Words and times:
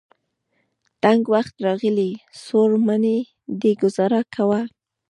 تنګ 1.03 1.21
وخت 1.33 1.55
راغلی. 1.65 2.11
څوړ 2.43 2.69
منی 2.87 3.17
دی 3.59 3.71
ګذاره 3.81 4.21
کوه. 4.35 4.61